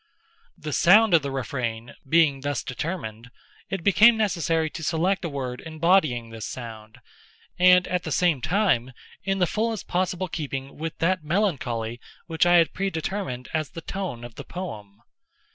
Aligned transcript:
The 0.57 0.73
sound 0.73 1.13
of 1.13 1.21
the 1.21 1.29
refrain 1.29 1.93
being 2.09 2.41
thus 2.41 2.63
determined, 2.63 3.29
it 3.69 3.83
became 3.83 4.17
necessary 4.17 4.67
to 4.67 4.83
select 4.83 5.23
a 5.23 5.29
word 5.29 5.61
embodying 5.63 6.31
this 6.31 6.47
sound, 6.47 6.97
and 7.59 7.87
at 7.87 8.01
the 8.01 8.11
same 8.11 8.41
time 8.41 8.93
in 9.23 9.37
the 9.37 9.45
fullest 9.45 9.87
possible 9.87 10.27
keeping 10.27 10.75
with 10.75 10.97
that 10.97 11.23
melancholy 11.23 12.01
which 12.25 12.47
I 12.47 12.55
had 12.55 12.73
predetermined 12.73 13.47
as 13.53 13.69
the 13.69 13.81
tone 13.81 14.23
of 14.23 14.33
the 14.33 14.43
poem. 14.43 15.03